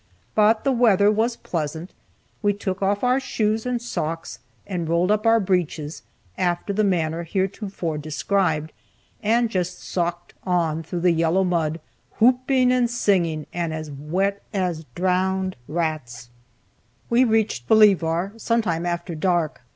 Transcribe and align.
But 0.33 0.63
the 0.63 0.71
weather 0.71 1.11
was 1.11 1.35
pleasant, 1.35 1.91
we 2.41 2.53
took 2.53 2.81
off 2.81 3.03
our 3.03 3.19
shoes 3.19 3.67
and 3.67 3.79
socks 3.79 4.39
and 4.65 4.89
rolled 4.89 5.11
up 5.11 5.27
our 5.27 5.39
breeches, 5.39 6.01
after 6.39 6.73
the 6.73 6.83
manner 6.83 7.21
heretofore 7.23 7.99
described, 7.99 8.71
and 9.21 9.47
just 9.47 9.77
"socked 9.87 10.33
on" 10.43 10.81
through 10.81 11.01
the 11.01 11.11
yellow 11.11 11.43
mud, 11.43 11.79
whooping 12.17 12.71
and 12.71 12.89
singing, 12.89 13.45
and 13.53 13.75
as 13.75 13.91
wet 13.91 14.41
as 14.51 14.85
drowned 14.95 15.55
rats. 15.67 16.29
We 17.11 17.23
reached 17.23 17.67
Bolivar 17.67 18.33
some 18.37 18.63
time 18.63 18.87
after 18.87 19.13
dark. 19.13 19.61